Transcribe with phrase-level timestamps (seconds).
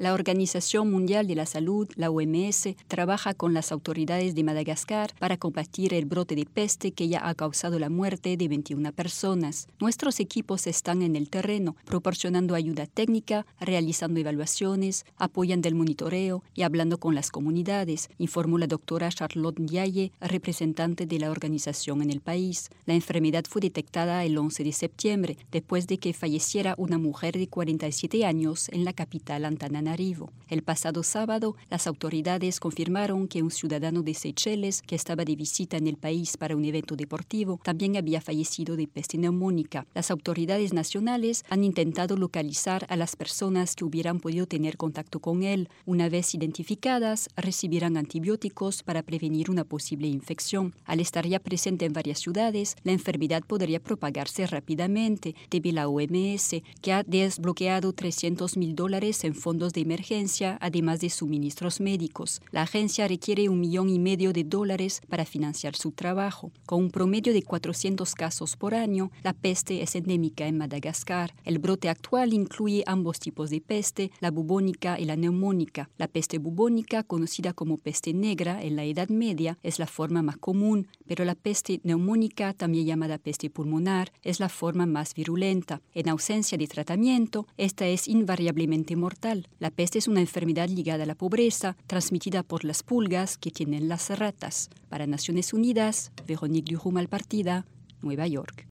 [0.00, 5.36] La Organización Mundial de la Salud, la OMS, trabaja con las autoridades de Madagascar para
[5.36, 9.68] combatir el brote de peste que ya ha causado la muerte de 21 personas.
[9.78, 16.62] Nuestros equipos están en el terreno, proporcionando ayuda técnica, realizando evaluaciones, apoyando el monitoreo y
[16.62, 22.22] hablando con las comunidades, informó la doctora Charlotte Ndiaye, representante de la organización en el
[22.22, 22.70] país.
[22.86, 27.48] La enfermedad fue detectada el 11 de septiembre, después de que falleciera una mujer de
[27.48, 29.89] 47 años en la capital Antananarivo.
[30.48, 35.76] El pasado sábado, las autoridades confirmaron que un ciudadano de Seychelles, que estaba de visita
[35.76, 39.86] en el país para un evento deportivo, también había fallecido de peste neumónica.
[39.94, 45.42] Las autoridades nacionales han intentado localizar a las personas que hubieran podido tener contacto con
[45.42, 45.68] él.
[45.86, 50.72] Una vez identificadas, recibirán antibióticos para prevenir una posible infección.
[50.84, 56.62] Al estar ya presente en varias ciudades, la enfermedad podría propagarse rápidamente, debe la OMS,
[56.80, 62.40] que ha desbloqueado 300 mil dólares en fondos de emergencia, además de suministros médicos.
[62.50, 66.52] La agencia requiere un millón y medio de dólares para financiar su trabajo.
[66.66, 71.34] Con un promedio de 400 casos por año, la peste es endémica en Madagascar.
[71.44, 75.90] El brote actual incluye ambos tipos de peste, la bubónica y la neumónica.
[75.98, 80.36] La peste bubónica, conocida como peste negra en la Edad Media, es la forma más
[80.36, 85.80] común, pero la peste neumónica, también llamada peste pulmonar, es la forma más virulenta.
[85.94, 89.48] En ausencia de tratamiento, esta es invariablemente mortal.
[89.60, 93.88] La peste es una enfermedad ligada a la pobreza, transmitida por las pulgas que tienen
[93.90, 94.70] las ratas.
[94.88, 97.66] Para Naciones Unidas, Veronique Durumal Partida,
[98.00, 98.54] Nueva York.